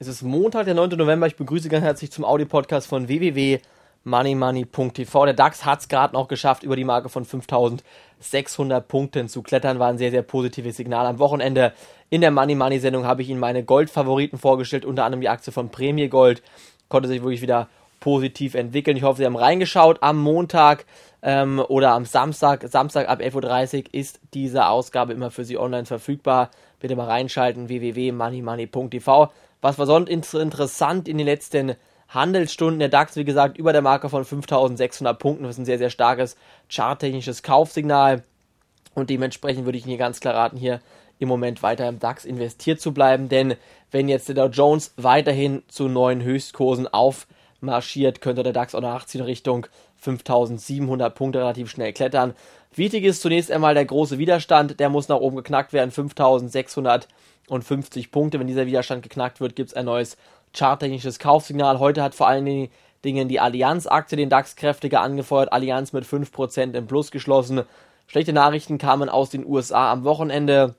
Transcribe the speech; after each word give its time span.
Es 0.00 0.08
ist 0.08 0.22
Montag, 0.22 0.64
der 0.64 0.74
9. 0.74 0.90
November. 0.90 1.28
Ich 1.28 1.36
begrüße 1.36 1.68
ganz 1.68 1.84
herzlich 1.84 2.10
zum 2.10 2.24
Audio-Podcast 2.24 2.88
von 2.88 3.06
www.moneymoney.tv. 3.06 5.24
Der 5.26 5.34
DAX 5.34 5.64
hat 5.64 5.82
es 5.82 5.88
gerade 5.88 6.14
noch 6.14 6.26
geschafft, 6.26 6.64
über 6.64 6.74
die 6.74 6.82
Marke 6.82 7.08
von 7.08 7.24
5600 7.24 8.88
Punkten 8.88 9.28
zu 9.28 9.42
klettern. 9.42 9.78
War 9.78 9.90
ein 9.90 9.98
sehr, 9.98 10.10
sehr 10.10 10.22
positives 10.22 10.76
Signal. 10.76 11.06
Am 11.06 11.20
Wochenende 11.20 11.74
in 12.10 12.22
der 12.22 12.32
Money 12.32 12.56
Money 12.56 12.80
Sendung 12.80 13.06
habe 13.06 13.22
ich 13.22 13.28
Ihnen 13.28 13.38
meine 13.38 13.62
Goldfavoriten 13.62 14.36
vorgestellt, 14.36 14.84
unter 14.84 15.04
anderem 15.04 15.20
die 15.20 15.28
Aktie 15.28 15.52
von 15.52 15.68
Prämie 15.68 16.08
Gold. 16.08 16.42
Konnte 16.88 17.08
sich 17.08 17.22
wirklich 17.22 17.42
wieder 17.42 17.68
positiv 18.04 18.54
entwickeln. 18.54 18.98
Ich 18.98 19.02
hoffe, 19.02 19.16
Sie 19.16 19.24
haben 19.24 19.34
reingeschaut. 19.34 20.02
Am 20.02 20.18
Montag 20.18 20.84
ähm, 21.22 21.58
oder 21.58 21.92
am 21.92 22.04
Samstag, 22.04 22.62
Samstag 22.68 23.08
ab 23.08 23.20
11.30 23.20 23.78
Uhr 23.78 23.94
ist 23.94 24.20
diese 24.34 24.66
Ausgabe 24.66 25.14
immer 25.14 25.30
für 25.30 25.46
Sie 25.46 25.56
online 25.56 25.86
verfügbar. 25.86 26.50
Bitte 26.80 26.96
mal 26.96 27.06
reinschalten, 27.06 27.70
www.moneymoney.tv. 27.70 29.32
Was 29.62 29.78
war 29.78 29.86
sonst 29.86 30.10
interessant 30.10 31.08
in 31.08 31.16
den 31.16 31.26
letzten 31.26 31.76
Handelsstunden? 32.10 32.78
Der 32.78 32.90
DAX, 32.90 33.16
wie 33.16 33.24
gesagt, 33.24 33.56
über 33.56 33.72
der 33.72 33.80
Marke 33.80 34.10
von 34.10 34.26
5600 34.26 35.18
Punkten. 35.18 35.44
Das 35.44 35.54
ist 35.54 35.60
ein 35.60 35.64
sehr, 35.64 35.78
sehr 35.78 35.88
starkes 35.88 36.36
charttechnisches 36.68 37.42
Kaufsignal. 37.42 38.22
Und 38.94 39.08
dementsprechend 39.08 39.64
würde 39.64 39.78
ich 39.78 39.86
Ihnen 39.86 39.96
ganz 39.96 40.20
klar 40.20 40.34
raten, 40.34 40.58
hier 40.58 40.82
im 41.18 41.28
Moment 41.28 41.62
weiter 41.62 41.88
im 41.88 42.00
DAX 42.00 42.26
investiert 42.26 42.82
zu 42.82 42.92
bleiben. 42.92 43.30
Denn 43.30 43.54
wenn 43.90 44.10
jetzt 44.10 44.28
der 44.28 44.34
Dow 44.34 44.48
Jones 44.48 44.92
weiterhin 44.98 45.62
zu 45.68 45.88
neuen 45.88 46.22
Höchstkursen 46.22 46.86
aufmarschiert, 47.64 48.20
könnte 48.20 48.42
der 48.42 48.52
DAX 48.52 48.74
auch 48.74 48.80
nach 48.80 48.94
18 48.94 49.20
Richtung 49.22 49.66
5700 49.96 51.14
Punkte 51.14 51.40
relativ 51.40 51.70
schnell 51.70 51.92
klettern. 51.92 52.34
Wichtig 52.74 53.04
ist 53.04 53.22
zunächst 53.22 53.50
einmal 53.50 53.74
der 53.74 53.84
große 53.84 54.18
Widerstand. 54.18 54.80
Der 54.80 54.90
muss 54.90 55.08
nach 55.08 55.16
oben 55.16 55.36
geknackt 55.36 55.72
werden. 55.72 55.90
5600 55.90 57.08
und 57.48 57.64
50 57.64 58.10
Punkte. 58.10 58.38
Wenn 58.38 58.46
dieser 58.46 58.66
Widerstand 58.66 59.02
geknackt 59.02 59.40
wird, 59.40 59.56
gibt 59.56 59.70
es 59.70 59.76
ein 59.76 59.86
neues 59.86 60.16
charttechnisches 60.52 61.18
Kaufsignal. 61.18 61.78
Heute 61.78 62.02
hat 62.02 62.14
vor 62.14 62.28
allen 62.28 62.68
Dingen 63.04 63.28
die 63.28 63.40
Allianz-Aktie 63.40 64.16
den 64.16 64.28
DAX 64.28 64.56
kräftiger 64.56 65.00
angefeuert. 65.00 65.52
Allianz 65.52 65.92
mit 65.92 66.04
5% 66.04 66.74
im 66.74 66.86
Plus 66.86 67.10
geschlossen. 67.10 67.62
Schlechte 68.06 68.32
Nachrichten 68.32 68.78
kamen 68.78 69.08
aus 69.08 69.30
den 69.30 69.46
USA 69.46 69.90
am 69.92 70.04
Wochenende. 70.04 70.74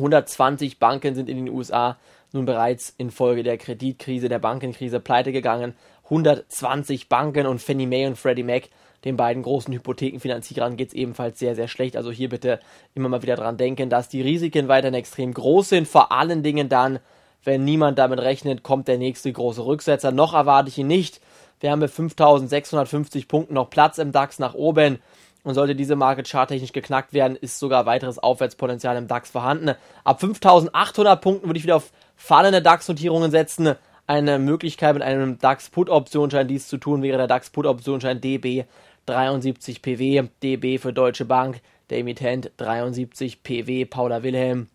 120 0.00 0.78
Banken 0.78 1.14
sind 1.14 1.28
in 1.28 1.36
den 1.36 1.48
USA 1.48 1.96
nun 2.32 2.46
bereits 2.46 2.94
infolge 2.96 3.42
der 3.42 3.58
Kreditkrise, 3.58 4.28
der 4.28 4.38
Bankenkrise 4.38 5.00
pleite 5.00 5.32
gegangen. 5.32 5.74
120 6.04 7.08
Banken 7.08 7.46
und 7.46 7.60
Fannie 7.60 7.86
Mae 7.86 8.06
und 8.06 8.16
Freddie 8.16 8.42
Mac 8.42 8.68
den 9.04 9.16
beiden 9.16 9.42
großen 9.42 9.72
Hypothekenfinanzierern 9.72 10.76
geht 10.76 10.88
es 10.88 10.94
ebenfalls 10.94 11.38
sehr, 11.38 11.54
sehr 11.54 11.68
schlecht. 11.68 11.96
Also 11.96 12.10
hier 12.10 12.28
bitte 12.28 12.60
immer 12.94 13.08
mal 13.08 13.22
wieder 13.22 13.36
dran 13.36 13.56
denken, 13.56 13.88
dass 13.88 14.08
die 14.08 14.20
Risiken 14.20 14.68
weiterhin 14.68 14.94
extrem 14.94 15.32
groß 15.32 15.70
sind. 15.70 15.88
Vor 15.88 16.12
allen 16.12 16.42
Dingen 16.42 16.68
dann, 16.68 16.98
wenn 17.42 17.64
niemand 17.64 17.98
damit 17.98 18.20
rechnet, 18.20 18.62
kommt 18.62 18.88
der 18.88 18.98
nächste 18.98 19.32
große 19.32 19.64
Rücksetzer. 19.64 20.12
Noch 20.12 20.34
erwarte 20.34 20.68
ich 20.68 20.76
ihn 20.76 20.86
nicht. 20.86 21.20
Wir 21.60 21.70
haben 21.70 21.78
mit 21.78 21.90
5650 21.90 23.26
Punkten 23.26 23.54
noch 23.54 23.70
Platz 23.70 23.98
im 23.98 24.12
DAX 24.12 24.38
nach 24.38 24.54
oben. 24.54 24.98
Und 25.42 25.54
sollte 25.54 25.74
diese 25.74 25.96
Marke 25.96 26.22
charttechnisch 26.22 26.72
geknackt 26.72 27.12
werden, 27.12 27.36
ist 27.36 27.58
sogar 27.58 27.86
weiteres 27.86 28.18
Aufwärtspotenzial 28.18 28.96
im 28.96 29.08
DAX 29.08 29.30
vorhanden. 29.30 29.74
Ab 30.04 30.20
5800 30.20 31.20
Punkten 31.20 31.46
würde 31.46 31.58
ich 31.58 31.64
wieder 31.64 31.76
auf 31.76 31.92
fallende 32.14 32.60
DAX-Notierungen 32.60 33.30
setzen. 33.30 33.74
Eine 34.06 34.38
Möglichkeit 34.38 34.94
mit 34.94 35.02
einem 35.02 35.38
DAX-Put-Optionsschein 35.38 36.48
dies 36.48 36.68
zu 36.68 36.76
tun 36.76 37.02
wäre 37.02 37.16
der 37.16 37.26
DAX-Put-Optionsschein 37.26 38.20
DB 38.20 38.64
73 39.06 39.82
PW, 39.82 40.24
DB 40.42 40.78
für 40.78 40.92
Deutsche 40.92 41.24
Bank, 41.24 41.60
der 41.88 41.98
Emittent 41.98 42.50
73 42.58 43.42
PW, 43.42 43.86
Paula 43.86 44.22
Wilhelm. 44.22 44.68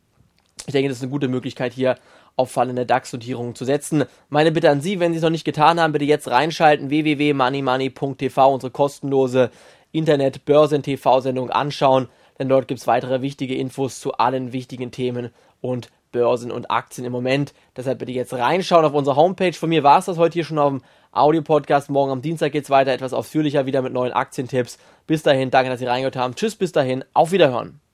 Ich 0.66 0.72
denke, 0.72 0.90
das 0.90 0.98
ist 0.98 1.04
eine 1.04 1.12
gute 1.12 1.28
Möglichkeit 1.28 1.74
hier 1.74 1.96
auf 2.38 2.52
fallende 2.52 2.86
DAX-Notierungen 2.86 3.56
zu 3.56 3.66
setzen. 3.66 4.04
Meine 4.30 4.52
Bitte 4.52 4.70
an 4.70 4.82
Sie, 4.82 5.00
wenn 5.00 5.14
Sie 5.14 5.18
es 5.18 5.24
noch 5.24 5.30
nicht 5.30 5.46
getan 5.46 5.80
haben, 5.80 5.94
bitte 5.94 6.06
jetzt 6.06 6.30
reinschalten, 6.30 6.90
www.moneymoney.tv, 6.90 8.54
unsere 8.54 8.72
kostenlose 8.72 9.52
Internet-Börsen-TV-Sendung 9.96 11.50
anschauen, 11.50 12.08
denn 12.38 12.50
dort 12.50 12.68
gibt 12.68 12.80
es 12.80 12.88
weitere 12.88 13.22
wichtige 13.22 13.56
Infos 13.56 14.00
zu 14.00 14.14
allen 14.14 14.54
wichtigen 14.54 14.92
Themen 14.92 15.32
und 15.62 15.90
Börsen 16.12 16.52
und 16.52 16.72
Aktien 16.72 17.06
im 17.06 17.12
Moment. 17.12 17.54
Deshalb 17.76 18.00
bitte 18.00 18.12
jetzt 18.12 18.34
reinschauen 18.34 18.86
auf 18.86 18.94
unsere 18.94 19.16
Homepage. 19.16 19.54
Von 19.54 19.70
mir 19.70 19.84
war 19.84 20.00
es 20.00 20.06
das 20.06 20.18
heute 20.18 20.34
hier 20.34 20.46
schon 20.46 20.60
auf 20.60 20.70
dem 20.70 20.82
Audio-Podcast. 21.12 21.90
Morgen 21.90 22.12
am 22.12 22.22
Dienstag 22.22 22.52
geht 22.52 22.64
es 22.64 22.70
weiter, 22.70 22.94
etwas 22.94 23.14
ausführlicher 23.14 23.66
wieder 23.66 23.82
mit 23.82 23.94
neuen 23.94 24.14
Aktientipps. 24.14 24.78
Bis 25.08 25.24
dahin, 25.24 25.52
danke, 25.52 25.70
dass 25.70 25.80
Sie 25.80 25.86
reingehört 25.86 26.16
haben. 26.16 26.36
Tschüss, 26.36 26.56
bis 26.56 26.72
dahin, 26.72 27.04
auf 27.14 27.32
Wiederhören. 27.32 27.85